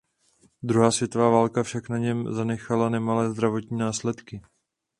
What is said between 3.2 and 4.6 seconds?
zdravotní následky.